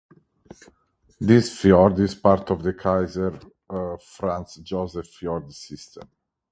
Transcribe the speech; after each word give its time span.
This 1.19 1.55
fjord 1.59 1.99
is 1.99 2.15
part 2.15 2.49
of 2.49 2.63
the 2.63 2.73
Kaiser 2.73 3.39
Franz 3.99 4.55
Joseph 4.55 5.05
Fjord 5.07 5.53
system. 5.53 6.09